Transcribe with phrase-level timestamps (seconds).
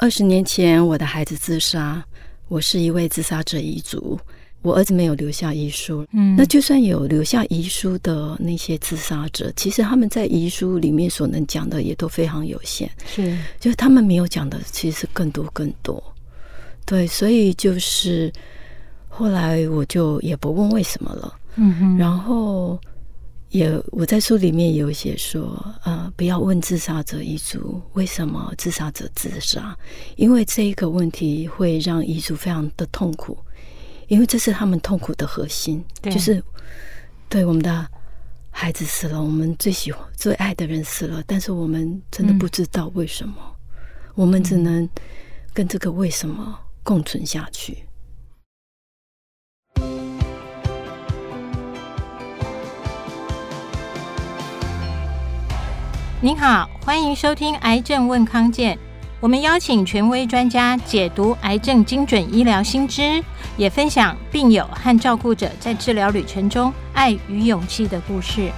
[0.00, 2.02] 二十年前，我的孩子自杀，
[2.48, 4.18] 我是一位自杀者遗族。
[4.62, 16.02] 我儿子没有留下遗书，嗯，那就算有留下遗书的那些自杀者，其实他们在遗书里面所能讲的也都非常有限，是，就是他们没有讲的其实更多更多。
[16.86, 18.32] 对，所以就是
[19.06, 22.80] 后来我就也不问为什么了，嗯哼，然后。
[23.50, 29.76] 也我在书里面有写说，呃，不要问自杀者遗嘱为什么自杀者自杀，
[30.14, 33.36] 因为这一个问题会让遗嘱非常的痛苦，
[34.06, 36.40] 因为这是他们痛苦的核心，就是
[37.28, 37.84] 对我们的
[38.52, 44.88] 孩子死了，我们最喜欢、最爱的人死了，但是我们真的不知道为什么，嗯、我们只能
[45.52, 47.84] 跟这个为什么共存下去。
[56.22, 58.76] 您好，欢迎收听《癌症问康健》。
[59.20, 63.24] 我们邀请权威专家解读癌症精准医疗新知，
[63.56, 68.52] 也分享病友和照顾者在治疗旅程中爱与勇气的故事。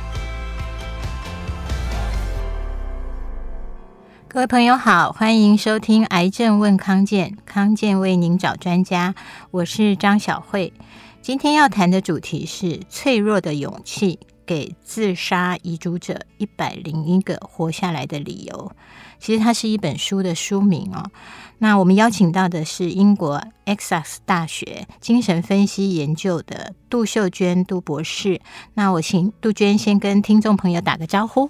[4.26, 9.14] 各位朋友好，欢迎收听《癌症问康健》，康健为您找专家。
[9.52, 10.72] 我是张晓慧，
[11.20, 14.18] 今天要谈的主题是脆弱的勇气。
[14.52, 18.72] 给自杀遗嘱者一百零一个活下来的理由。
[19.18, 21.10] 其实它是一本书的书名哦。
[21.56, 28.42] 那我们邀请到的是英国 Essex 大学精神分析研究的杜秀娟杜博士。
[28.74, 31.48] 那我请杜娟先跟听众朋友打个招呼。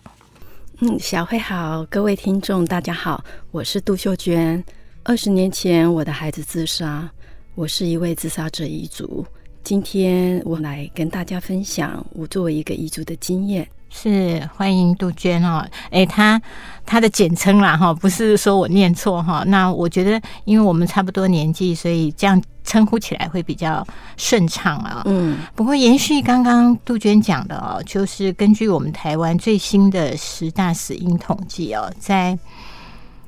[0.78, 4.62] 嗯，小慧好，各位听众大家好，我是杜秀娟。
[5.02, 7.10] 二十年前我的孩子自杀，
[7.56, 9.26] 我是一位自杀者遗族。
[9.64, 13.66] 今天我来跟大家分享我作为一个遗族的经验。
[13.90, 16.40] 是欢迎杜鹃哦，哎，她
[16.84, 19.44] 她的简称啦哈，不是说我念错哈。
[19.46, 25.02] 那我觉得，因为我们差不多年纪，所以这样称呼起来会比较顺畅啊。
[25.04, 32.36] 嗯，不过延续刚刚杜鹃讲的哦，就是根据我们台湾最新的十大死因统计哦，在。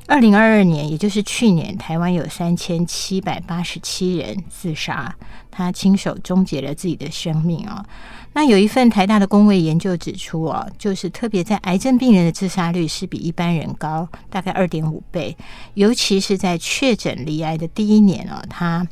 [0.07, 5.15] 二零二二年，也就是去年，台湾有三千七百八十七人自杀，
[5.51, 7.85] 他亲手终结了自己的生命啊。
[8.35, 15.35] 那有一份台大的公卫研究指出啊，就是特别在癌症病人的自杀率是比一般人高大概二点五倍，
[15.73, 18.87] 尤其是在确诊罹癌的第一年啊，他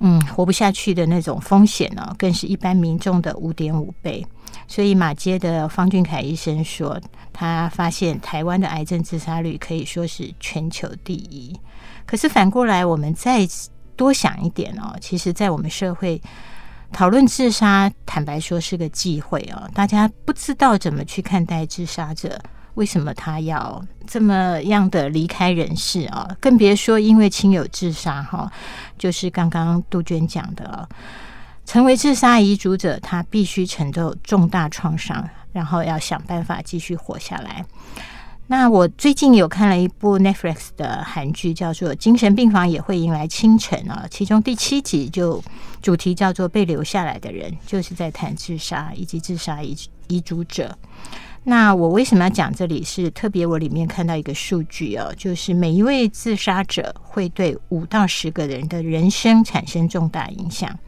[0.00, 4.26] 嗯活不下去的那种风险呢，更是一般民众的五点五倍。
[4.66, 7.00] 所以马街的方俊凯医生说，
[7.32, 11.58] 他发现台湾的癌症自杀率可以说是全球第一。
[12.06, 13.48] 可是反过来，我们再
[13.96, 16.20] 多想一点哦，其实，在我们社会
[16.92, 19.68] 讨论自杀，坦白说是个忌讳哦。
[19.74, 22.38] 大家不知道怎么去看待自杀者，
[22.74, 26.36] 为什么他要这么样的离开人世啊？
[26.40, 28.50] 更别说因为亲友自杀哈，
[28.98, 30.88] 就是刚刚杜鹃讲的。
[31.64, 37.64] 成为自杀遗嘱者，他必须承受重大创伤，然后要想办法继续活下来。
[38.46, 45.42] 那我最近有看了一部 Netflix 的韩剧，叫做《精神病房也会迎来清晨》啊，其中第七集就
[45.80, 49.74] 主题叫做“被留下来的人”，就是在谈自杀以及自杀遗
[50.08, 50.76] 遗嘱者。
[51.44, 52.82] 那我为什么要讲这里？
[52.84, 60.78] 是特别我里面看到一个数据哦，就是每一位自杀者会对五到十个人的人生产生重大影响。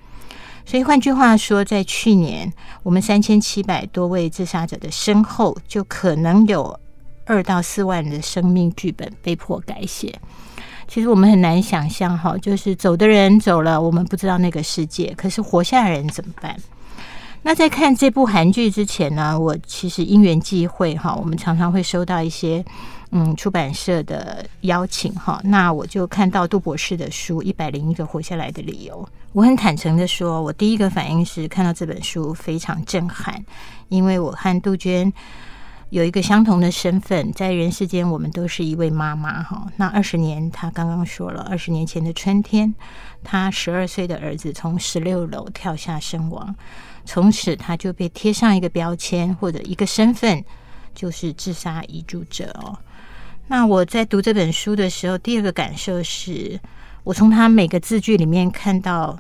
[0.67, 6.79] 所以换句话说，在去年，我们三千七百多位自杀者的身后，就可能有
[7.25, 10.13] 二到四万的生命剧本被迫改写。
[10.89, 16.57] 其实我们很难想象，哈，就是走的人走了，我们不知道那个世界，可是活下来人怎么办？
[17.43, 22.65] 那在看这部韩剧之前呢，我其实因缘际会，哈，我们常常会收到一些。
[23.11, 29.03] 嗯，出版社的邀请哈，那我就看到杜博士的书《一百零一个活下来的理由》。
[29.33, 33.45] 我很坦诚的说，我第一个反应是看到这本书非常震撼，
[33.89, 35.13] 因为我和杜鹃
[35.91, 39.67] 有一个相同的身份，在人世间我们都是一位妈妈哈。
[39.77, 42.75] 那二十年，他刚刚说了，二十年前的春天，
[43.23, 46.55] 他十二岁的儿子从十六楼跳下身亡，
[47.05, 50.45] 从此他就被贴上一个标签或者一个身份，
[50.93, 52.77] 就是自杀遗嘱者哦。
[53.49, 56.59] 那我在读这本书的时候，第二个感受是，
[57.05, 59.19] 我从他每个字句里面看到、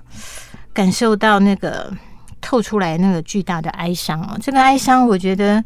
[0.73, 1.93] 感受到那个
[2.40, 4.37] 透出来那个巨大的哀伤哦。
[4.43, 5.64] 这个哀伤，我觉得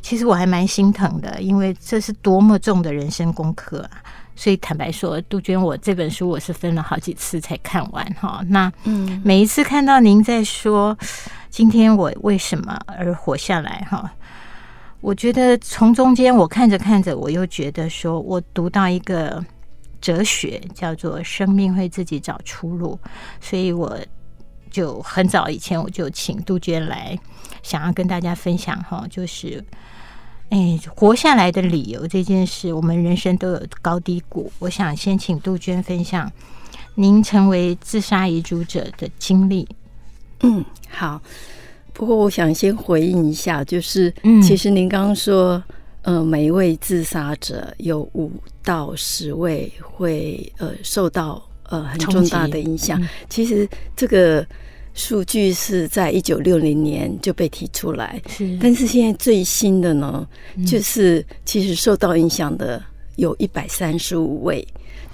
[0.00, 4.02] 其实我还蛮心疼的，因为这是多么重的人生功课啊。
[4.36, 8.40] 所以坦白说，杜鹃，我这本书我是分了好几次才看完哈。
[8.48, 10.96] 那嗯，每一次看到您在说
[11.50, 14.12] 今天我为什么而活下来哈。
[15.04, 19.44] 我觉得从中间我看着看着，我又觉得说，我读到一个
[20.00, 22.98] 哲学，叫做“生命会自己找出路”，
[23.38, 23.98] 所以我
[24.70, 27.18] 就很早以前我就请杜鹃来，
[27.62, 29.62] 想要跟大家分享哈，就是
[30.48, 34.50] 哎，活下来的理由这件事，我们人生都有高低谷。
[34.58, 36.32] 我想先请杜鹃分享
[36.94, 39.68] 您成为自杀遗嘱者的经历。
[40.40, 41.20] 嗯，好。
[41.94, 44.12] 不过我想先回应一下，就是
[44.42, 45.62] 其实您刚刚说。
[46.06, 48.30] 呃，每一位自杀者有五
[48.62, 53.00] 到十位会呃受到呃很重大的影响。
[53.00, 54.46] 嗯、其实这个
[54.92, 58.58] 数据是在一九六零年就被提出来，是。
[58.60, 62.84] 但是现在最新的呢，嗯、就是其实受到影响的
[63.16, 64.62] 有一百三十五位。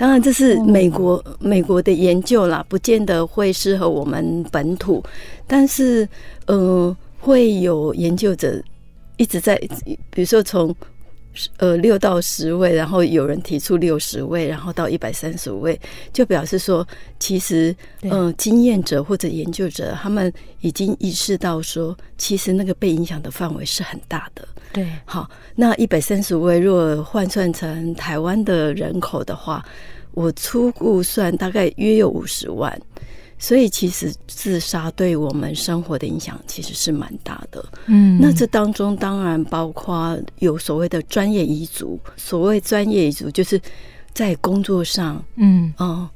[0.00, 5.04] 当然这是美国、哦、美国的研究啦，不见得会适合我们本土。
[5.46, 6.08] 但是
[6.46, 8.58] 呃，会有研究者。
[9.18, 9.54] 一直在，
[10.08, 10.74] 比如说从
[11.58, 15.78] 呃六到十位，然后有人提出六十位，然后到一百三十五位，
[16.10, 16.88] 就表示说，
[17.18, 20.32] 其实嗯、呃，经验者或者研究者他们
[20.62, 24.48] 已经意识到说，其实那个被影响的范围是很大的。
[24.72, 29.64] 对，好，那一百三十五位，如果换算成台湾的人口的话，
[30.12, 32.80] 我初估算大概约有五十万。
[33.42, 37.64] 所以，其实自杀对我们生活的影响其实是蛮大的。
[37.86, 41.98] 嗯，那这当中当然包括有所谓的专业遗族。
[42.18, 43.58] 所谓专业遗族，就是
[44.12, 46.06] 在工作上，嗯哦，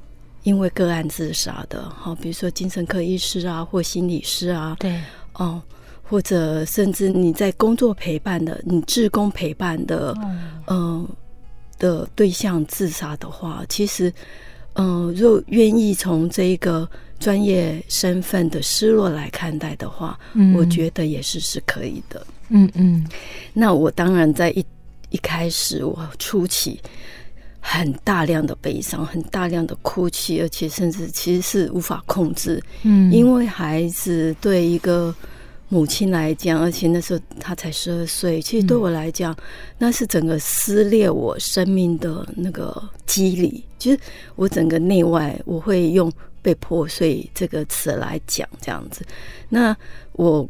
[0.43, 5.01] 因为个案自杀的，好，比如说精神科医师啊，或心理师啊，对，
[5.33, 5.63] 哦，
[6.05, 10.15] 或者甚至你在工作陪伴的，你志工陪伴的，
[10.69, 11.09] 嗯
[11.79, 14.13] 的对象自杀的话，其实，
[14.75, 16.89] 嗯，若愿意从这一个。
[17.21, 22.27] 专业身份的失落来看待的话，嗯、我觉得也是是可以的。
[22.51, 23.07] 嗯嗯，
[23.55, 24.63] 那我当然在一
[25.09, 26.79] 一开始，我初期
[27.61, 32.63] 很大量的悲伤，很大量的哭泣，而且甚至其实是无法控制。
[32.83, 35.15] 嗯，因为孩子对一个
[35.69, 39.37] 母亲来讲，而且那时候她才十二岁，其实对我来讲，嗯、
[39.79, 43.65] 那是整个撕裂我生命的那个肌理。
[43.79, 43.99] 其实
[44.37, 46.13] 我整个内外，我会用。
[46.45, 49.03] 被破碎这个词来讲，这样子。
[49.49, 49.75] 那
[50.13, 50.47] 我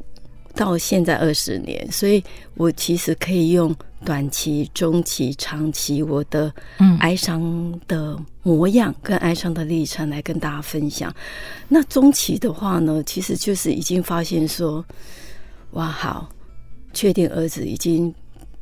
[0.54, 2.22] 到现在二十年，所以
[2.54, 3.74] 我其实可以用
[4.04, 6.52] 短期、中期、长期我的
[7.00, 11.14] 哀伤的模样跟哀伤的历程来跟大家分享。
[11.68, 14.84] 那中期的话呢，其实就是已经发现说，
[15.72, 16.28] 哇，好，
[16.92, 18.14] 确定儿子已经。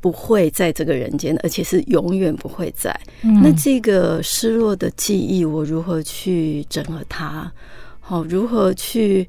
[0.03, 2.91] 不会在这个人间，而且是永远不会在。
[3.23, 7.53] 嗯、那这个失落的记忆，我如何去整合它？
[8.01, 9.25] 好，如何去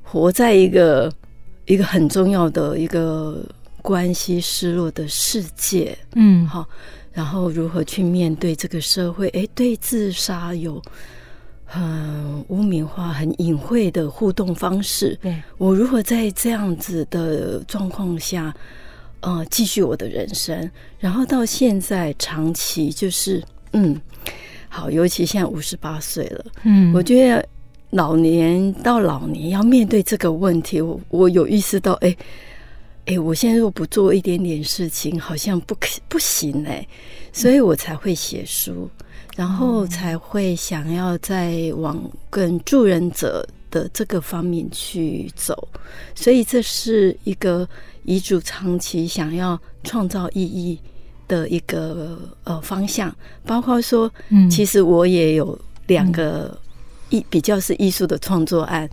[0.00, 1.12] 活在一个
[1.66, 3.44] 一个很重要的一个
[3.82, 5.96] 关系失落的世界？
[6.14, 6.66] 嗯，好，
[7.12, 9.28] 然后如何去面对这个社会？
[9.30, 10.82] 哎，对自杀有
[11.64, 15.18] 很污名化、很隐晦的互动方式。
[15.22, 18.54] 对，我如何在这样子的状况下？
[19.26, 23.98] 呃，继续我的人生，然后到现在长期就是，嗯，
[24.68, 27.48] 好，尤其现在五十八岁了，嗯，我觉得
[27.94, 32.16] 老年到老年要面对这个问题，我我有意识到，哎，
[33.06, 36.86] 哎，我现在如果不做一点点事情，好像不可不行哎，
[37.32, 38.90] 所以我才会写书，
[39.36, 45.68] 然后才会想要再往更助人者的这个方面去走，
[46.14, 47.68] 所以这是一个。
[48.06, 50.78] 遗嘱长期想要创造意义
[51.26, 53.10] 的一个呃方向，
[53.46, 56.54] 包括说，嗯，其实我也有两个
[57.10, 58.88] 艺比较是艺术的创作案，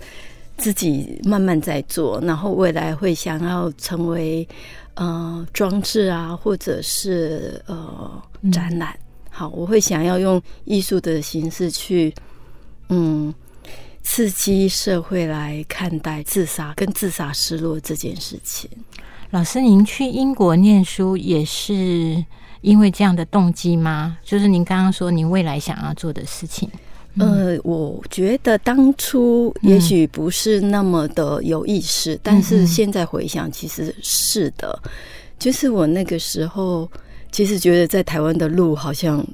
[0.57, 4.47] 自己慢慢在做，然后未来会想要成为
[4.95, 8.97] 呃装置啊，或者是呃展览。
[9.29, 12.13] 好，我会想要用艺术的形式去
[12.89, 13.33] 嗯
[14.03, 18.69] 刺激社会来看待自杀跟自杀失落这件事情。
[19.29, 22.23] 老师，您去英国念书也是
[22.59, 24.17] 因为这样的动机吗？
[24.21, 26.69] 就是您刚刚说您未来想要做的事情。
[27.19, 34.77] 呃，我觉得当初也许不是那么的有意识，嗯、但是现在回想，其实是的。
[35.37, 36.89] 就是我那个时候，
[37.31, 39.25] 其实觉得在台湾的路好像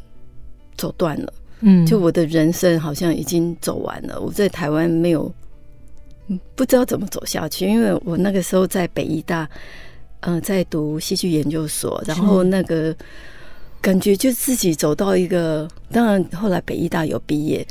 [0.75, 4.19] 走断了，嗯，就我的人生好像已经走完了。
[4.19, 5.31] 我在台湾没有，
[6.55, 9.50] 不知道怎么走下去，因为我那个时候在北医大。
[10.22, 12.93] 嗯、呃，在读戏剧研究所，然后那个
[13.81, 17.65] 感觉就自己走到一个，当然后来北艺大有毕业，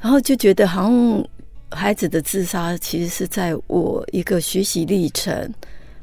[0.00, 1.28] 然后就觉得好像
[1.70, 5.52] 孩子的自杀其实是在我一个学习历程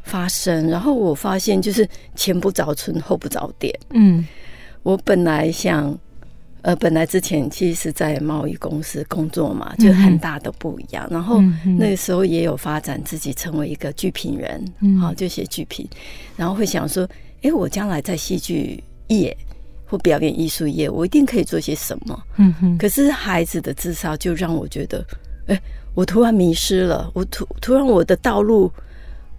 [0.03, 4.25] 发生，然后我发现就是前不着村后不着店，嗯，
[4.81, 5.97] 我本来想
[6.63, 11.05] 呃，本来之前其实是在贸易公司工作嘛，就很大的不一样。
[11.09, 11.41] 嗯、然后
[11.77, 14.65] 那个时候也有发展自己成为一个剧评人，
[14.99, 15.87] 好、嗯、就写剧评，
[16.37, 17.07] 然后会想说，
[17.41, 19.35] 哎，我将来在戏剧业
[19.85, 22.23] 或表演艺术业，我一定可以做些什么。
[22.37, 22.77] 嗯哼。
[22.77, 25.05] 可是孩子的自杀就让我觉得，
[25.47, 25.61] 哎，
[25.93, 28.71] 我突然迷失了，我突突然我的道路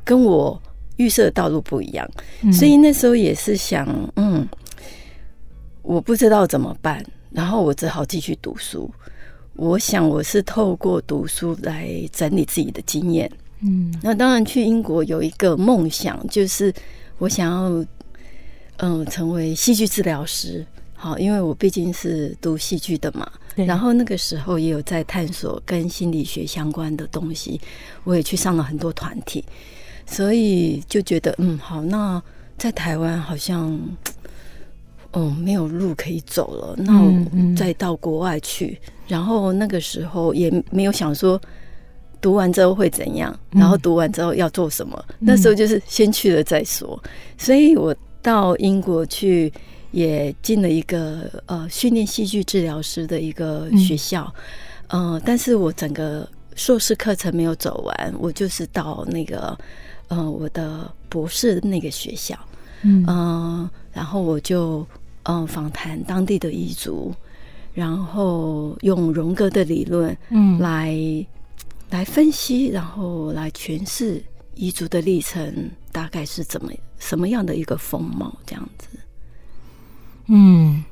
[0.04, 0.61] 跟我
[0.97, 2.09] 预设的道路不一样，
[2.42, 4.47] 嗯、所以那时候也是想，嗯。
[5.83, 8.90] 我不知道怎么办，然后我只好继续读书。
[9.54, 13.30] 我想我是透过读书来整理自己的经验。
[13.61, 16.73] 嗯，那当然去英国有一个梦想，就是
[17.18, 17.85] 我想要
[18.78, 20.64] 嗯、呃、成为戏剧治疗师。
[20.95, 23.31] 好，因为我毕竟是读戏剧的嘛。
[23.54, 27.61] 然后那个时候也有在探索跟心理学相关的东西，
[28.04, 29.45] 我也去上了很多团体，
[30.07, 32.23] 所以就觉得嗯好，那
[32.57, 33.81] 在台湾好像。
[35.16, 41.40] 哦，没有路可以走了，那我再到国外去，嗯嗯、然后那个时候也没有想说
[42.21, 47.00] 读完之后会怎样，然后读完之后要做什么，嗯、那时候就是先去了再说。
[47.38, 49.52] 所以我到英国去，
[49.93, 54.35] 也进了一个呃训练戏剧治疗师的一个学校，
[54.88, 59.57] 嗯、呃，但是我整个硕士课程没有走完，我就是到那个
[60.09, 62.35] 呃我的博士那个学校，
[62.83, 64.85] 嗯、呃，然后我就。
[65.26, 67.11] 嗯，访谈当地的彝族，
[67.73, 70.95] 然后用荣格的理论，嗯，来
[71.88, 74.23] 来分析，然后来诠释
[74.57, 78.88] 彝族的历程大概是怎么什么样的一个风貌，这样子。
[80.26, 80.82] 嗯，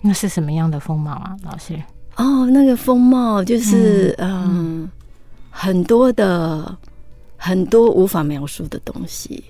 [0.00, 1.82] 那是什么样的风貌啊，老师？
[2.14, 4.90] 哦，那个风貌就是嗯，嗯，
[5.50, 6.78] 很多的
[7.36, 9.42] 很多无法描述的东西，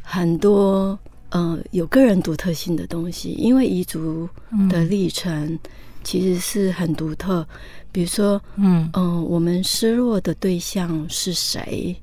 [0.00, 0.98] 很多。
[1.30, 4.26] 嗯、呃，有个人独特性的东西，因为彝族
[4.70, 5.58] 的历程
[6.02, 7.42] 其实是很独特。
[7.42, 7.46] 嗯、
[7.92, 11.94] 比如说，嗯嗯、呃，我们失落的对象是谁？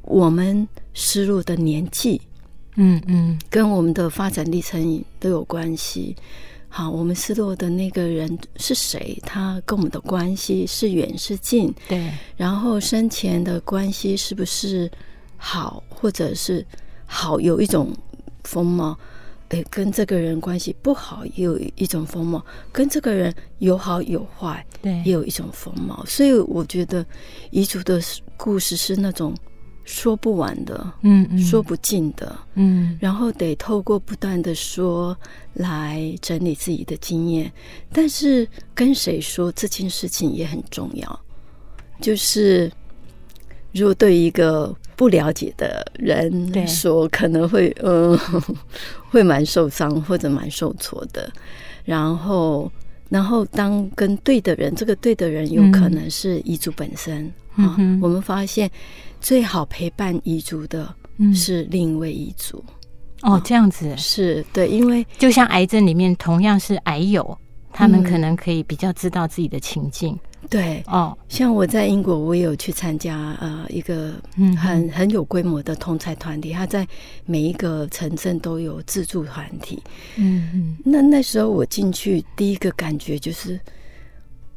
[0.00, 2.20] 我们失落的年纪，
[2.76, 6.14] 嗯嗯，跟我们的发展历程都有关系。
[6.68, 9.18] 好，我们失落的那个人是谁？
[9.24, 11.74] 他跟我们的关系是远是近？
[11.88, 12.10] 对。
[12.36, 14.90] 然后生前的关系是不是
[15.36, 16.66] 好，或者是
[17.06, 17.92] 好有一种。
[18.44, 18.98] 风貌，
[19.50, 22.40] 诶，跟这个人关系不好，也有一种风貌；
[22.72, 26.02] 跟这个人有好有坏，对，也有一种风貌。
[26.06, 27.04] 所以我觉得
[27.52, 28.00] 彝族的
[28.38, 29.34] 故事是那种
[29.84, 35.16] 说不完的，嗯，嗯，说不尽的，嗯，然后得透过不断的说
[35.54, 37.50] 来整理自己的经验。
[37.92, 41.20] 但是跟谁说这件事情也很重要，
[42.00, 42.70] 就是
[43.72, 44.74] 如果对一个。
[45.00, 48.14] 不了解的人说可能会嗯
[49.08, 51.32] 会蛮受伤或者蛮受挫的，
[51.86, 52.70] 然后
[53.08, 57.74] 然后当跟对的人，这个对的人有可能是遗嘱本身啊。
[58.02, 58.70] 我们发现
[59.20, 60.94] 最好陪伴彝族的
[61.34, 62.64] 是另一位彝族。
[63.22, 63.94] 哦，这样子。
[63.98, 67.38] 是对，因为就像癌症里面同样是癌友，
[67.72, 70.18] 他们可能可以比较知道自己的情境。
[70.48, 70.82] 对。
[70.86, 74.14] 哦，像我在英国，我也有去参加呃一个
[74.58, 76.88] 很很有规模的同才团体，他在
[77.26, 79.82] 每一个城镇都有自助团体。
[80.16, 83.60] 嗯嗯，那那时候我进去，第一个感觉就是，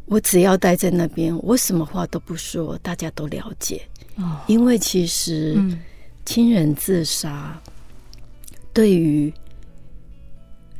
[0.05, 3.81] 我只要待在那边，我什么话都不说，大家都了解。
[4.15, 5.57] 哦，因为其实
[6.25, 7.59] 亲人自杀，
[8.73, 9.33] 对于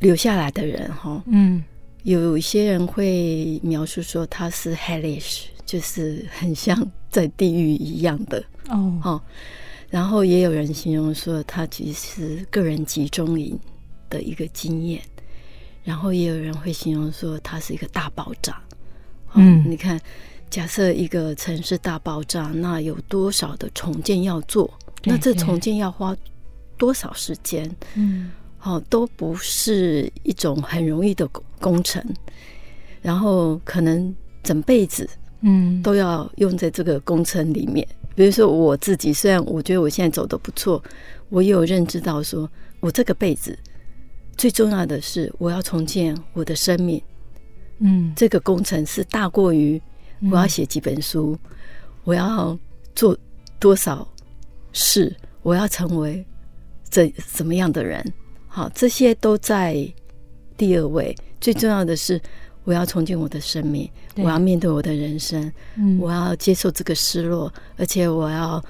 [0.00, 1.62] 留下来的人哈，嗯。
[2.02, 9.00] 有一些人会描述说他是 hellish，就是很像在地狱一样的哦。
[9.02, 9.20] Oh.
[9.88, 13.58] 然后也有人形容说他其实是个人集中营
[14.10, 15.00] 的一个经验，
[15.82, 18.60] 然后也有人会形容说他是一个大爆炸。
[19.32, 19.98] 嗯，你看，
[20.54, 24.72] 假设一个城市大爆炸，那有多少的重建要做？
[25.02, 26.16] 那这重建要花
[26.78, 27.68] 多少时间？
[27.94, 28.30] 嗯。
[28.62, 32.00] 哦，都不是一种很容易的工工程，
[33.02, 37.84] 然后可能整辈子，嗯，都要用在这个工程里面。
[37.90, 40.80] 嗯、比如说我自己，虽然我觉得我现在走的不错，
[41.30, 43.58] 我也有认知到说，我这个辈子
[44.36, 47.02] 最重要的是我要重建我的生命。
[47.80, 49.82] 嗯，这个工程是大过于
[50.30, 51.50] 我要写几本书，嗯、
[52.04, 52.58] 我要
[52.94, 53.16] 做
[53.58, 54.06] 多少
[54.72, 56.24] 事，我要成为
[56.84, 58.04] 怎怎么样的人。
[58.46, 59.76] 好，这些都在
[60.56, 61.16] 第二位。
[61.40, 62.20] 最重要的是，
[62.62, 68.64] 我要重建我的生命，我要面对我的人生，嗯、我要接受这个失落，而且我要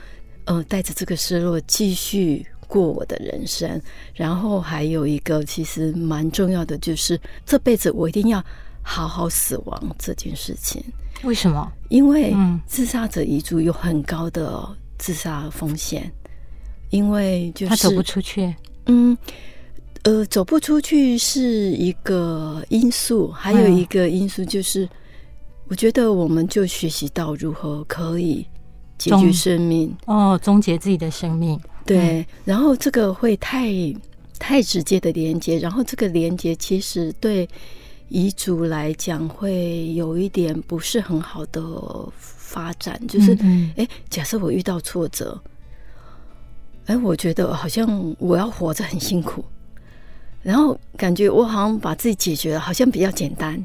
[0.46, 3.80] 呃带着这个失落继续过我的人生。
[4.14, 8.44] 然后还有一个其实蛮重要的，就是这辈子我一定要
[8.84, 10.80] 好好死亡这件事情。
[11.22, 11.72] 为什么？
[11.88, 12.34] 因为
[12.66, 16.12] 自杀者遗嘱有很高的自杀风险，
[16.90, 18.54] 因为就是他走不出去。
[18.86, 19.16] 嗯，
[20.02, 24.86] 呃，走不出去是一个因素，还有一个因素就是，
[25.68, 28.46] 我觉得我们就学习到如何可以
[28.98, 31.58] 结局生命哦，终结自己的生命。
[31.86, 33.72] 对，嗯、然后这个会太
[34.38, 37.48] 太直接的连接，然后这个连接其实对。
[38.08, 41.62] 遗嘱来讲，会有一点不是很好的
[42.16, 45.40] 发展，就是，哎、嗯嗯，假设我遇到挫折，
[46.86, 49.44] 哎，我觉得好像我要活着很辛苦，
[50.42, 53.60] 然后感觉我好像把自己解决了，好像比较简单，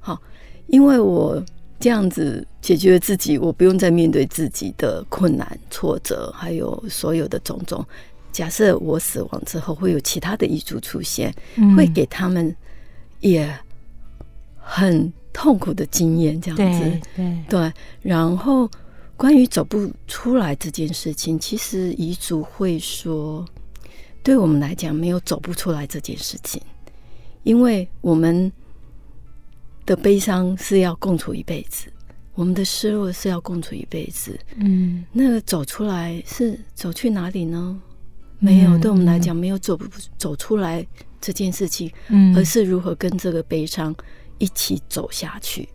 [0.00, 0.20] 好，
[0.68, 1.40] 因为我
[1.78, 7.86] 这样子解决了自己，我不用再面对自己的困难、挫折，还有所有的种种。
[8.32, 12.56] 假设我死亡之后，会有其他的遗嘱出现，嗯、会给他们
[13.20, 13.54] 也。
[14.68, 17.72] 很痛苦的经验，这样子，对对，对。
[18.02, 18.68] 然后，
[19.16, 23.46] 关于走不出来这件事情，其实遗嘱会说，
[24.24, 26.60] 对我们来讲，没有走不出来这件事情，
[27.44, 28.50] 因为我们
[29.86, 31.86] 的悲伤是要共处一辈子，
[32.34, 34.36] 我们的失落是要共处一辈子。
[34.56, 37.80] 嗯，那个走出来是走去哪里呢？
[38.40, 39.86] 没有，对我们来讲，没有走不
[40.18, 40.84] 走出来
[41.20, 43.94] 这件事情，嗯，而是如何跟这个悲伤。
[44.38, 45.68] 一起走下去，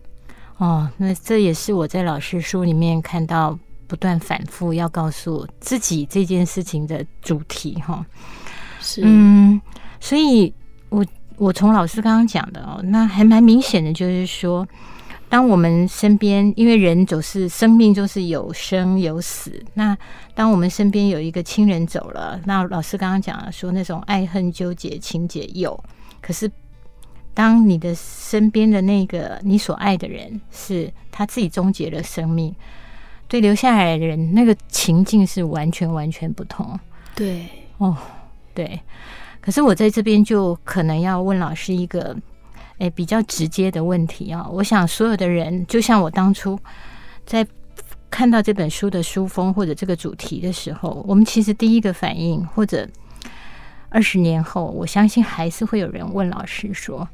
[0.58, 8.04] 哦，那这也是我在老师书里面看到不断反复要告诉自己这件事情的主题哈。
[8.80, 9.60] 是，嗯，
[10.00, 10.52] 所以
[10.88, 11.04] 我
[11.36, 14.66] 我从老师刚刚讲的哦，那还蛮明显的，就是说，
[15.28, 19.96] 当我们身边，因为人总是生命就是有生有死，那
[20.34, 25.82] 当我们身边有一个亲人走了，那老师刚刚讲了说，那种爱恨纠结情节有，
[26.20, 26.50] 可是。
[27.34, 32.54] 当你的身边的那个你所爱的人是他自己终结了生命，
[33.26, 36.78] 对留下来的人那个情境是完全完全不同。
[37.14, 37.46] 对，
[37.78, 37.96] 哦，
[38.54, 38.78] 对。
[39.40, 42.14] 可是我在这边就可能要问老师一个，
[42.78, 44.46] 诶，比较直接的问题啊。
[44.50, 46.58] 我想所有的人，就像我当初
[47.24, 47.46] 在
[48.10, 52.86] 看到这本书的书封或者这个主题的时候，我们其实第一个反应，或者
[53.88, 57.08] 二十年后，我相信还是会有人问老师说。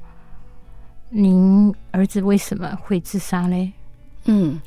[1.11, 3.73] 您儿子为什么会自杀嘞？
[4.27, 4.61] 嗯，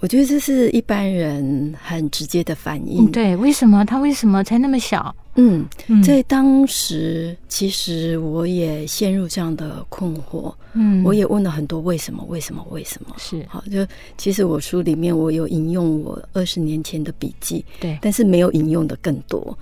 [0.00, 3.06] 我觉得这是一般人很直接的反应。
[3.06, 5.14] 嗯、对，为什么他为什么才那么小？
[5.36, 5.66] 嗯，
[6.02, 10.52] 在当时其实我也陷入这样的困惑。
[10.72, 12.24] 嗯，我也问了很多为什么？
[12.28, 12.66] 为什么？
[12.70, 13.14] 为什么？
[13.18, 13.86] 是好，就
[14.18, 19.56] 其实我书里面我有引用我二十年前的笔记，对，但是没有引用的更多，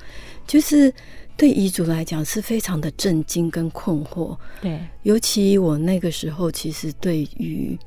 [0.46, 0.92] 就是。
[1.40, 7.78] 对遗族来讲是非常的震惊跟困惑，对，尤其我那个时候，其实对于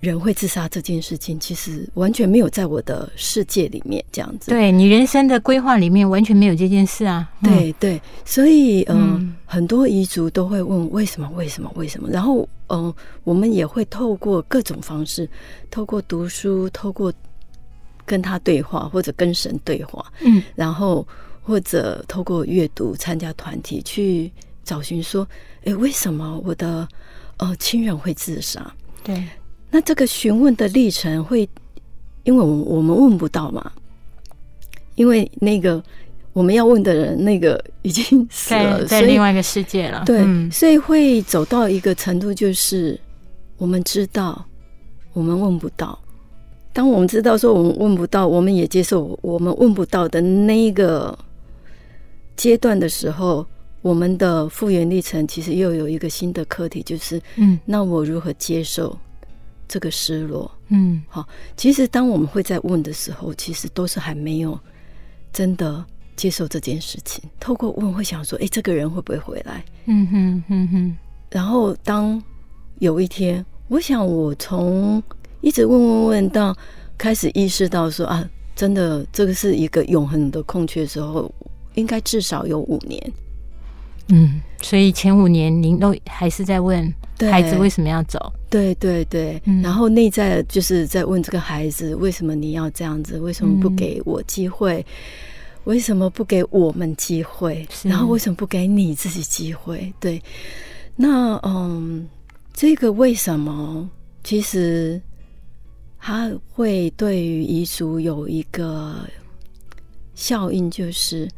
[0.00, 4.50] 人会自杀这件事情，其实完全没有在我的世界里面这样子。
[4.50, 7.26] 对，你人生的规划里面完全没有这件事啊。
[7.40, 15.26] 嗯、对对，所以嗯、呃，很多遗族都会问为什么为什么为什么，然后嗯、呃，我们也会透过各种方式，
[15.70, 17.10] 透过读书，透过
[18.04, 21.08] 跟他对话或者跟神对话，嗯，然后。
[21.46, 24.32] 或者透过阅读、参加团体去
[24.64, 25.24] 找寻，说
[25.64, 26.88] ：“哎，为什么我的
[27.36, 28.68] 呃亲人会自杀？”
[29.04, 29.22] 对，
[29.70, 31.48] 那这个询问的历程会，
[32.24, 33.70] 因为我们我们问不到嘛，
[34.96, 35.80] 因为那个
[36.32, 40.02] 我们要问的人，那个已经死了，在，在另外一个世界了。
[40.04, 42.98] 对，嗯，所以会走到一个程度，就是
[43.56, 44.44] 我们知道，
[45.12, 45.96] 我们问不到。
[46.72, 51.16] 当我们知道说我们问不到，我们也接受我们问不到的那一个。
[52.36, 53.46] 阶段的时候，
[53.82, 58.96] 我们的复原历程其实又有一个新的课题，就是嗯，那我如何接受
[59.66, 60.50] 这个失落？
[60.68, 64.58] 嗯，好，其实当我们会在问的时候，其实都是还没有
[65.32, 67.22] 真的接受这件事情。
[67.40, 69.64] 透过问，会想说，哎，这个人会不会回来？
[69.86, 70.96] 嗯哼，嗯哼。
[71.30, 72.22] 然后当
[72.80, 75.02] 有一天，我想我从
[75.40, 76.56] 一直问问问到
[76.98, 81.32] 开始意识到说啊，真的这个是一个永恒的空缺的时候。
[81.76, 83.12] 应该至少有五年，
[84.08, 86.92] 嗯，所以前五年您都还是在问
[87.30, 88.32] 孩子为什么要走？
[88.50, 93.18] 对对对，嗯、然后内在就是在问这个孩子为什么你要这样子？
[93.18, 94.80] 为什么不给我机会？
[94.80, 94.84] 嗯、
[95.64, 97.66] 为什么不给我们机会？
[97.82, 99.92] 然后为什么不给你自己机会？
[100.00, 100.22] 对，
[100.94, 102.08] 那嗯，
[102.54, 103.88] 这个为什么
[104.24, 105.00] 其实
[105.98, 108.96] 他会对于遗嘱有一个
[110.14, 111.28] 效应，就是。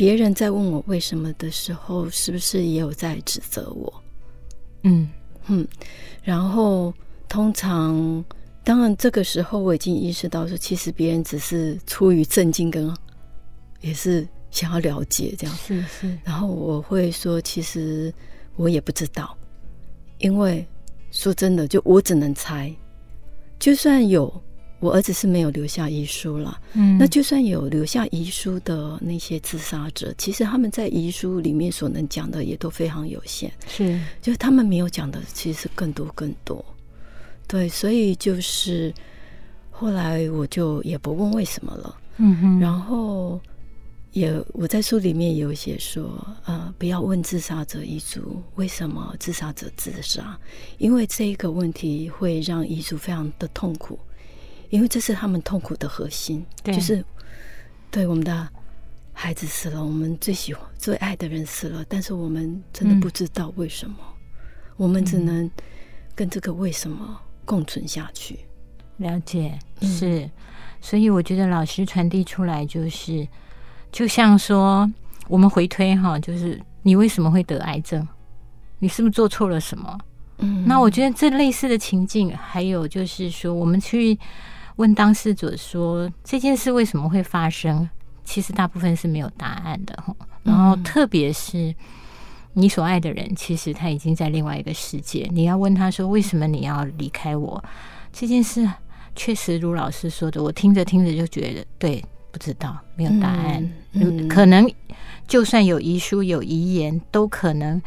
[0.00, 4.02] 别人在问我为什么的时候，是不是也有在指责我？
[4.84, 5.06] 嗯
[5.48, 5.68] 嗯，
[6.22, 6.90] 然后
[7.28, 8.24] 通常，
[8.64, 12.90] 当然这个时候我已经意识到说，其实别人只是出于震惊跟，
[13.82, 15.54] 也是想要了解这样。
[15.54, 16.18] 是是。
[16.24, 18.10] 然后我会说，其实
[18.56, 19.36] 我也不知道，
[20.16, 20.66] 因为
[21.10, 22.74] 说真的，就我只能猜，
[23.58, 24.42] 就算有。
[24.80, 36.64] 我儿子是没有留下遗书了，嗯，那就算有留下遗书的那些自杀者，其实他们在遗书里面所能讲的也都非常有限，是，就是他们没有讲的其实更多更多，
[37.46, 38.92] 对，所以就是
[39.70, 43.38] 后来我就也不问为什么了，嗯哼，然后
[44.12, 50.38] 也我在书里面有写说，呃，不要问自杀者遗族为什么自杀者自杀，
[50.78, 53.98] 因为这一个问题会让遗族非常的痛苦。
[54.70, 57.04] 因为这是他们痛苦的核心，对就是
[57.90, 58.48] 对我们的
[59.12, 64.14] 孩子死了，我们最喜欢、最爱的人死了，但是我们真的不知道为什么，嗯、
[64.76, 65.50] 我们只能
[66.14, 68.38] 跟这个为什么共存下去。
[68.98, 70.30] 了解，是，嗯、
[70.80, 73.26] 所以我觉得老师传递出来就是，
[73.90, 74.88] 就像说
[75.26, 78.06] 我们回推哈，就是你为什么会得癌症？
[78.78, 79.98] 你是不是做错了什么？
[80.38, 84.16] 嗯，那我觉得这类似的情境，还有就是说我们去。
[84.80, 87.86] 问当事者说这件事为什么会发生？
[88.24, 89.94] 其实大部分是没有答案的。
[90.42, 91.74] 然后特别是
[92.54, 95.28] 你所爱的人，其实他已经在另外一个世界。
[95.32, 97.62] 你要问他说为什么你要离开我？
[98.10, 98.66] 这件事
[99.14, 103.70] 确实如老师说的，我听着听着就觉得对，不知道，没有答案。
[103.92, 104.66] 嗯，可能
[105.28, 107.82] 就算有遗书有遗言，都可能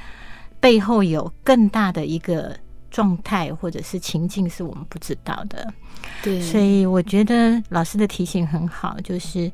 [0.60, 2.56] 背后有更大的一个。
[2.94, 5.74] 状态或者是情境是我们不知道的，
[6.22, 9.52] 对，所以我觉得老师的提醒很好，就是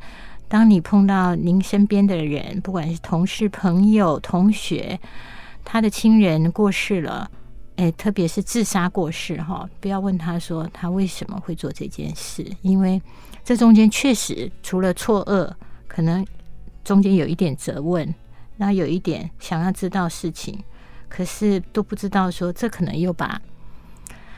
[0.48, 5.00] 当你碰到您身边的人，不管是同事、朋友、同学，
[5.64, 7.30] 他的亲人过世了，
[7.76, 13.02] 哎，特别是自杀过世哈，不要问他说他为什么会做这件事，因为
[13.44, 15.52] 这中间确实除了错愕，
[15.88, 16.26] 可能
[16.84, 18.14] 中间有一点责问，
[18.58, 20.64] 那有一点想要知道事情。
[21.08, 23.42] 可是都不知道说，这可能又把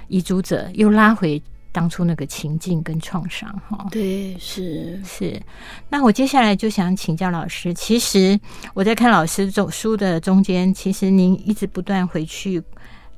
[0.07, 3.87] 遗嘱者又拉回当初那个情境跟创伤哈。
[3.91, 5.41] 对，是是。
[5.89, 8.39] 那我接下来就想请教老师，其实
[8.73, 12.61] 我在看老师这书的中间，其实您一直不断回去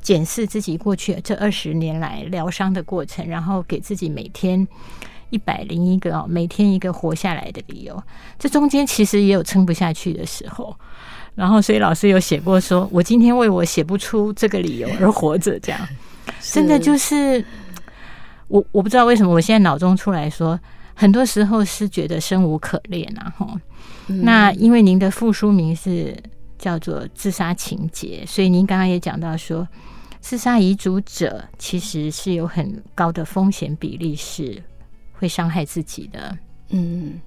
[0.02, 4.68] 检视自己过去这二十年来疗伤的过程，然后给自己每天
[5.30, 8.04] 一百零一个哦，每天一个活下来的理由。
[8.38, 10.76] 这中间其实也有撑不下去的时候。
[11.36, 15.82] 然后，所以老师有写过说，说我今天为我写不出这个理由而活着，这样
[16.40, 17.44] 真的就是
[18.54, 20.60] 我我不知道为什么我现在脑中出来说，
[20.94, 23.34] 很多时候是觉得生无可恋啊！
[23.36, 23.60] 哈，
[24.06, 26.16] 那因为您的副书名是
[26.60, 29.68] 叫做自杀情节，所以您刚刚也讲到说，
[30.22, 34.62] 自杀遗嘱者其实是有很高的风险比例是
[35.14, 36.38] 会伤害自己的，
[36.70, 37.20] 嗯。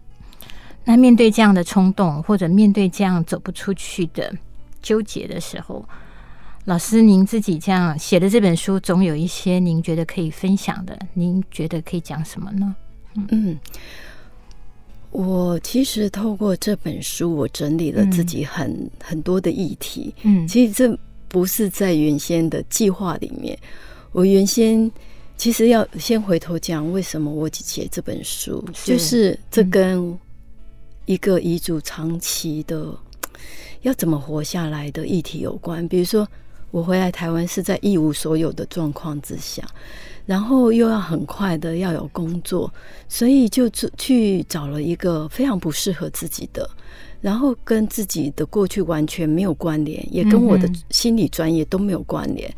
[0.84, 4.32] 那面对这样的冲动，或者面对这样走不出去的
[4.80, 5.84] 纠结的时候，
[6.66, 10.98] 老师您自己这样写的这本书，总有一些您觉得可以分享的。
[11.14, 12.74] 您觉得可以讲什么呢？
[13.30, 13.56] 嗯，
[15.12, 20.12] 我其实透过这本书，我整理了自己很、嗯、很多的议题。
[20.22, 20.98] 嗯，其实这
[21.28, 23.56] 不是在原先的计划里面。
[24.10, 24.90] 我原先
[25.36, 30.18] 其实要先回头讲，为什么我写这本书，是就是这跟、嗯。
[31.04, 32.92] 一个遗嘱长期的
[33.82, 36.26] 要怎么活下来的议题有关，比如说
[36.76, 39.66] 我回来台湾是在一无所有的状况之下，
[40.26, 42.70] 然后又要很快的要有工作，
[43.08, 46.68] 所以就去找了一个非常不适合自己的，
[47.22, 52.54] 然后跟自己的过去完全没有关联，也跟我的心理专业都没有关联，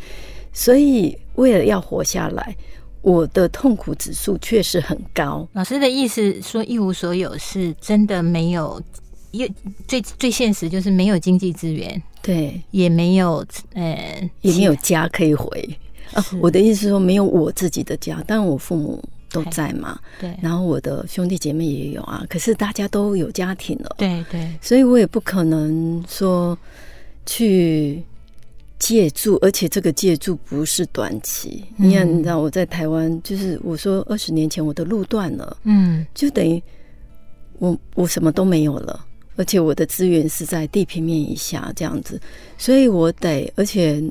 [0.53, 2.57] 所以为了要活下来。
[3.03, 5.47] 我的痛苦指数确实很高。
[5.53, 8.83] 老师的意思说一无所有是真的没有，
[9.31, 9.49] 因
[9.87, 15.79] 最最现实就是没有经济资源，对，也没有呃，也没有家可以回。
[16.13, 26.59] 啊，我的意思是说没有我自己的家，但我父母都在嘛，对，然后我的兄弟姐妹也有啊，可是大家都有家庭了，对对，所以我也不可能说
[27.25, 28.05] 去。
[28.81, 31.65] 借住，而且这个借住不是短期。
[31.77, 36.63] 你看，你知道我在台湾，就是我说二十年前我的路断了，嗯，就等于
[37.59, 39.05] 我我什么都没有了，
[39.39, 42.21] 而且我的资源是在地平面以下这样子，
[42.59, 44.03] 所以我得，而且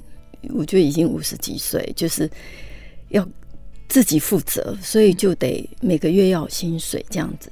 [0.56, 2.30] 我觉得已经五十几岁，就是
[3.10, 3.28] 要
[3.90, 7.52] 自己负责，所以就得每个月要有薪水这样子。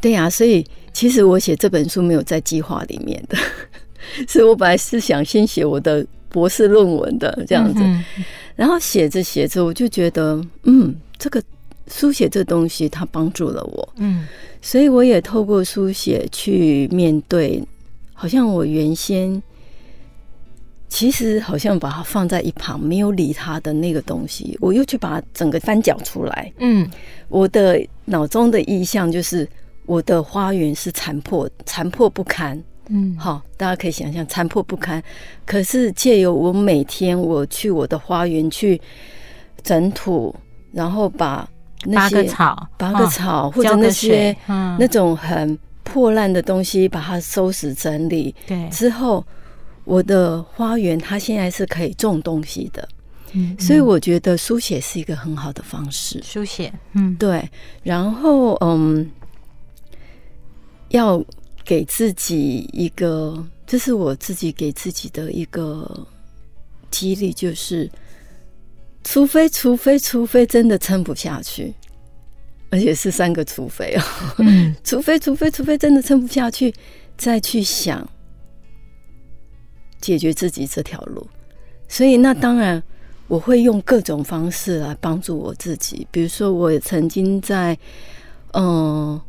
[0.00, 3.36] 对呀，所以其实我写这本书没有在计划里面的。
[4.26, 7.80] 所以我本来是想先写我的博士论文的这样子。
[8.56, 11.42] 然后写着写着，我就觉得，嗯，这个
[11.90, 13.88] 书写这东西，它帮助了我。
[13.96, 14.26] 嗯，
[14.60, 17.62] 所以我也透过书写去面对，
[18.12, 19.42] 好像我原先。
[20.90, 26.50] 其实好像把它放在一旁，没有理它的那个东西，我又去把它整个翻搅出来。
[26.60, 26.90] 嗯，
[27.28, 29.46] 我的脑中的意象就是
[29.84, 32.58] 我的花园是残破、残破不堪。
[32.88, 35.00] 嗯，好，大家可以想象残破不堪。
[35.44, 38.80] 可是借由我每天我去我的花园去
[39.62, 40.34] 整土，
[40.72, 41.46] 然后把
[41.84, 48.34] 那些草、拔个草，或者那些那种很破烂的东西，把它收拾整理。
[48.46, 49.24] 对，之后。
[49.84, 52.86] 我的花园，它现在是可以种东西的，
[53.32, 56.22] 嗯，所以我觉得书写是一个很好的方式。
[56.22, 57.48] 书写，嗯，对。
[57.82, 59.10] 然后，嗯，
[60.90, 61.24] 要
[61.64, 66.06] 给自己一个，这是我自己给自己的一个
[66.90, 67.90] 激励，就是，
[69.04, 71.74] 除非，除非，除非真的撑不下去，
[72.70, 74.02] 而且是三个除非哦，
[74.38, 76.74] 嗯，除非，除非，除非真的撑不下去，
[77.16, 78.08] 再去想。
[80.00, 81.26] 解决自己这条路，
[81.88, 82.80] 所以那当然
[83.26, 86.06] 我会用各种方式来帮助我自己。
[86.12, 87.76] 比如说，我曾经在
[88.52, 89.20] 嗯，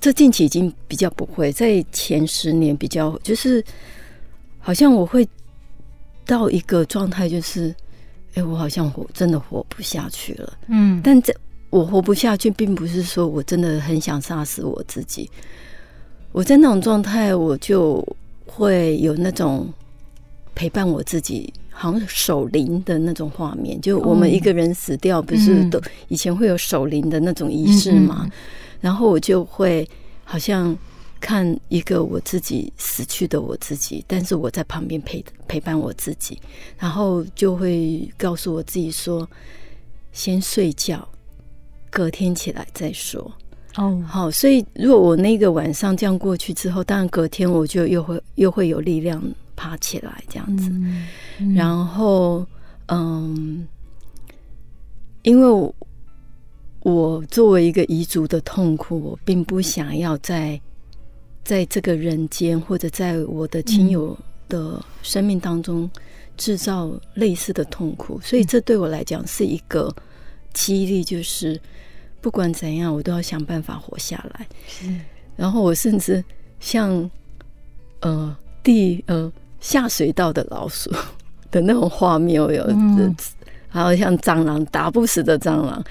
[0.00, 3.62] 这近期已经比较不会，在前十年比较就是，
[4.58, 5.28] 好像我会
[6.24, 7.74] 到一个状态，就是
[8.34, 10.52] 哎，我好像活真的活不下去了。
[10.68, 11.34] 嗯，但这
[11.70, 15.30] 我活不下去，并不是说我真的很想杀死我自己。
[16.32, 18.04] 我在那种状态，我就
[18.46, 19.72] 会有那种。
[20.56, 23.80] 陪伴我自己，好像守灵的那种画面。
[23.80, 28.30] 就我们一个人死掉，不是都以前会有守灵的那种仪式吗？
[28.80, 29.84] 然后我就会
[30.22, 30.78] 好像
[31.24, 36.38] 看一个我自己死去的我自己，但是我在旁边陪陪伴我自己，
[36.78, 39.26] 然后就会告诉我自己说：
[40.12, 41.08] 先睡觉，
[41.88, 43.32] 隔天起来再说。
[43.76, 49.22] 哦，好，所以如果我那个晚上这样过去之后，当然隔天我就又会又会有力量。
[49.56, 51.06] 爬起来这样子，嗯
[51.38, 52.44] 嗯、然后
[52.86, 53.64] 嗯，
[55.22, 55.72] 因为我，
[56.80, 60.60] 我作为一个彝族的痛苦，我并不想要在
[61.44, 64.16] 在这个人间或者在我的亲友
[64.48, 65.90] 的生命当中
[66.36, 69.94] 制造类似的痛苦，所以这对我来讲是一个
[70.52, 71.60] 激励，就是
[72.20, 74.46] 不管怎样，我都要想办法活下来。
[74.66, 74.86] 是，
[75.36, 76.24] 然后我甚至
[76.58, 77.10] 像
[78.00, 79.32] 呃地呃。
[79.60, 80.92] 下水道的老鼠
[81.50, 83.16] 的那种画面，我有，嗯、
[83.66, 85.82] 还有像蟑螂打不死的蟑螂，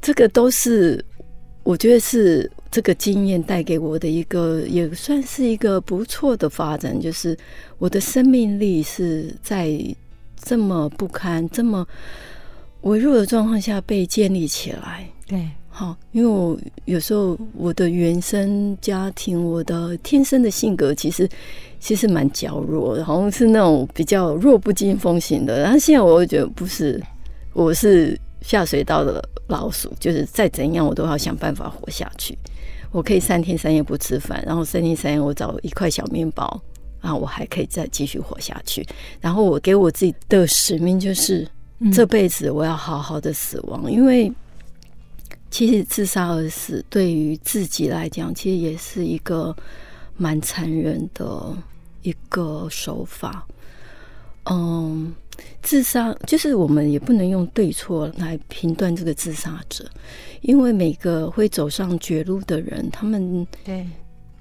[0.00, 1.04] 这个都是
[1.64, 6.98] 我觉得是这个经验带给我的一个，也算是一个不错的发展。
[7.00, 7.36] 就是
[7.78, 9.76] 我的生命力是在
[10.40, 11.84] 这么不堪、这么
[12.82, 15.08] 微弱的状况下被建立起来。
[15.26, 15.48] 对。
[15.76, 21.28] 好，因为我有时候我的原生家庭，我的天生的性格其实
[21.80, 25.58] 其实蛮娇弱，好像是那种比较弱不禁风型的。
[25.58, 27.02] 然后现在我会觉得不是，
[27.52, 32.38] 我是下水道的老鼠，就是再怎样我都要想办法活下去。
[32.92, 36.62] 我可以三天三夜不吃饭，然后三天三夜我找一块小面包，
[37.00, 38.86] 然后我还可以再继续活下去。
[39.20, 41.48] 然后我给我自己的使命就是
[41.92, 44.30] 这辈子我要好好的死亡，因为。
[45.50, 49.54] 其实自杀而死对于自己来讲，其实也是一个
[50.16, 51.56] 蛮残忍的
[52.02, 53.46] 一个手法。
[54.50, 55.14] 嗯，
[55.62, 59.84] 自杀就是我们也不能用对错来评断这个自杀者，
[60.42, 63.86] 因为每个会走上绝路的人，他们对。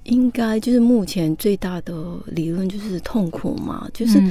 [0.04, 1.94] 应该就是目前最大的
[2.26, 4.22] 理论就是痛苦嘛，就是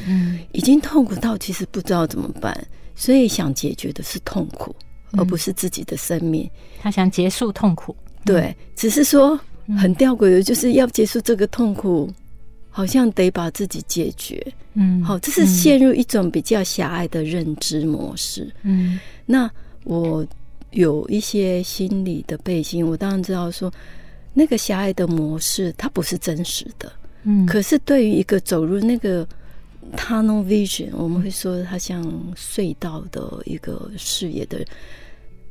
[0.53, 2.55] 已经痛苦到其实不知道怎么办，
[2.94, 4.75] 所以想解决的是痛苦。
[5.18, 7.94] 而不是自己的生命，他想结束痛苦。
[8.25, 9.38] 对，只是说
[9.79, 12.11] 很吊诡的，就是要结束这个痛苦，
[12.73, 14.45] 好像得把自己解决。
[14.75, 18.53] 嗯，好，这是陷入一种比较狭隘的认知模式。
[18.63, 19.49] 嗯，那
[19.85, 20.27] 我
[20.71, 23.73] 有一些心理的背景，我当然知道说，
[24.35, 26.93] 那个狭隘的模式它不是真实的。
[27.23, 29.25] 嗯，可是对于一个走入那个。
[29.97, 32.01] Tunnel vision，我们会说它像
[32.37, 34.65] 隧道的一个视野的，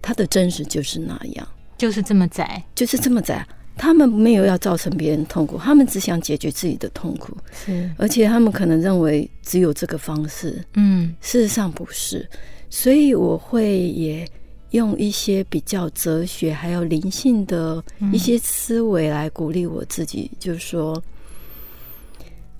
[0.02, 1.46] 它的真实就是那样，
[1.78, 3.46] 就是这么窄，就是这么窄。
[3.76, 7.36] 他们没有要造成别人痛苦，他们只想解决自己的痛苦。
[7.52, 10.64] 是，而且他们可能认为只有这个方式。
[10.74, 12.28] 嗯，事实上不是。
[12.70, 14.28] 所以我会也
[14.72, 21.02] 用一些比较哲学还有灵性的一些思维来鼓励我自己，就是说。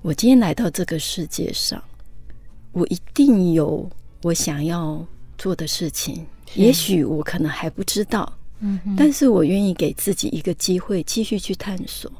[0.04, 1.80] 我今天来到这个世界上，
[2.72, 3.88] 我一定有
[4.24, 5.06] 我想要
[5.38, 12.10] 做的事情，也许我可能还不知道，嗯，但是我愿意给自己一个机会继续去探索。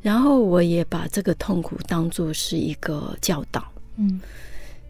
[0.00, 3.62] 然后我也把这个痛苦当做是一个教导，
[3.96, 4.18] 嗯，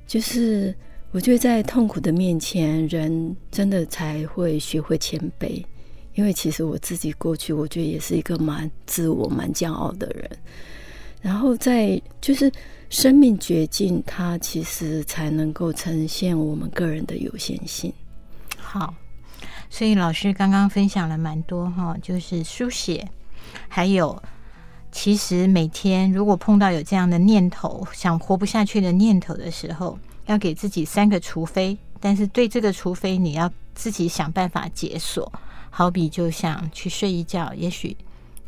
[0.07, 0.73] 就是
[1.11, 5.65] 我觉得在痛苦的面前，人真的才会学会谦卑。
[6.15, 10.31] 因为其实我自己过去，我觉得也是一个蛮自我、蛮骄傲的人。
[11.23, 12.51] 然后在就是
[12.89, 17.93] 生命绝境，它其实才能够呈现我们个人的有限性。
[18.57, 18.95] 好，
[19.71, 23.09] 所以老师刚刚分享了蛮多哈，就是书写，
[23.69, 24.23] 还有。
[24.93, 31.79] 其实每天如果碰到有这样的念头，想活不下去的念头的时候，要给自己三个除非。
[32.01, 35.33] 但是对这个除非，你要自己想办法解锁。
[35.71, 37.97] 好比就像去睡一觉，也许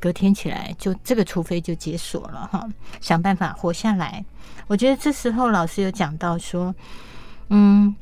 [0.01, 2.69] 隔天起来就这个除非就解锁了哈。
[3.01, 4.25] 想办法活下来。
[4.67, 6.75] 我觉得这时候老师有讲到说，
[7.51, 7.95] 嗯，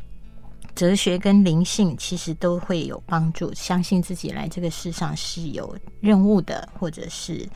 [0.74, 3.52] 哲学跟灵性其实都会有帮助。
[3.54, 7.48] 相信自己来这个世上是有任务的，或者是。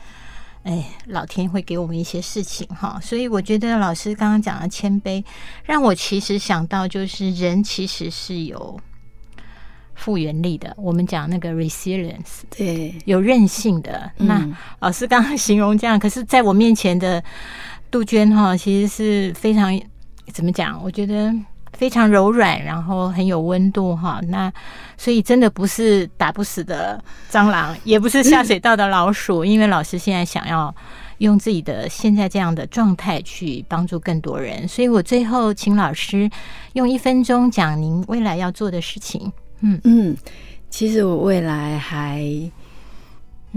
[0.67, 5.23] 哎，老天会给我们一些事情哈，所以我觉得老师刚刚讲的谦卑，
[5.63, 8.75] 让我其实想到就是人其实是有
[9.93, 10.73] 复原力的。
[10.75, 14.11] 我们讲那个 resilience，对，有韧性的。
[14.17, 17.23] 嗯、那老师刚刚形容这样，可是在我面前的
[17.91, 19.79] 杜鹃哈，其实是非常
[20.33, 20.81] 怎么讲？
[20.83, 21.31] 我觉得。
[21.75, 24.19] 非常柔软，然后很有温度哈。
[24.29, 24.51] 那
[24.97, 29.43] 所以真的不是打不死的蟑螂，也不是下水道的老鼠。
[29.45, 30.73] 因为老师现在想要
[31.19, 36.29] 用自己的现在这样的状态去帮助更多人，所以我最后请老师
[36.73, 39.31] 用一分钟讲您未来要做的事情。
[39.59, 40.15] 嗯嗯，
[40.69, 42.19] 其实我未来还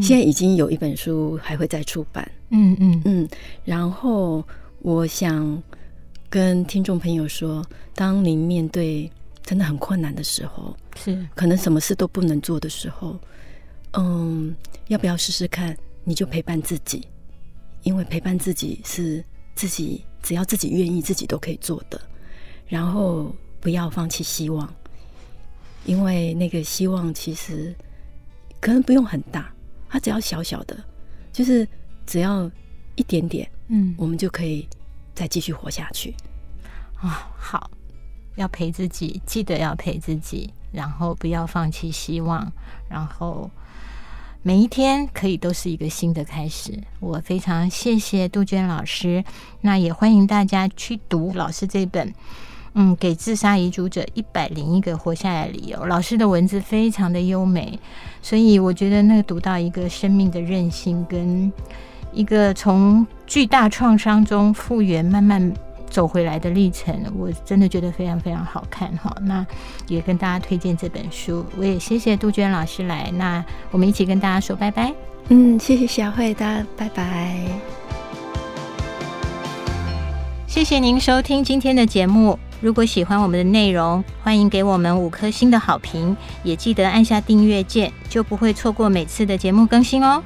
[0.00, 2.30] 现在已经有一本书还会再出版。
[2.50, 3.28] 嗯嗯嗯，
[3.64, 4.44] 然后
[4.82, 5.62] 我想。
[6.30, 7.64] 跟听众朋友说，
[7.94, 9.10] 当您面对
[9.42, 13.18] 真的很困难的时候，是可能什么事都不能做的时候，
[13.92, 14.54] 嗯，
[14.88, 15.76] 要不要试试看？
[16.04, 17.06] 你就陪伴自己，
[17.82, 22.00] 因为陪伴自己是自己只要自己愿意，自己都可以做的。
[22.66, 24.70] 然后不要放弃希望，
[25.86, 27.74] 因为那个希望其实
[28.60, 29.50] 可能不用很大，
[29.88, 30.76] 它只要小小的，
[31.32, 31.66] 就是
[32.06, 32.50] 只要
[32.96, 34.68] 一点点，嗯，我们就可以。
[35.18, 36.14] 再继续活下去
[37.00, 37.68] 啊、好，
[38.36, 42.52] 要陪自己，记得要陪自己，然后不要放弃希望，
[42.88, 43.50] 然后
[44.42, 46.80] 每一天可以都是一个新的开始。
[47.00, 49.24] 我非常谢谢杜鹃老师，
[49.60, 52.08] 那也欢迎大家去读老师这本
[52.74, 55.78] 《嗯，给自杀遗嘱者一百零一个活下来理由》。
[55.86, 57.76] 老师的文字非常的优美，
[58.22, 61.52] 所以我觉得那个读到一个生命的韧性跟。
[62.12, 65.52] 一个从巨大创伤中复原、慢慢
[65.88, 69.14] 走回来的历程，我真的觉得非常非常好看哈。
[69.22, 69.46] 那
[69.86, 74.92] 也跟大家推荐这本书，我也谢谢杜鹃老师来，那我们一起跟大家说拜拜。
[75.28, 77.36] 嗯，谢谢小慧的，拜拜。
[80.46, 82.38] 谢谢您收听今天的节目。
[82.60, 90.22] 如果喜欢我们的内容，欢迎给我们五颗星的好评，也记得按下订阅键，就不会错过每次的节目更新哦。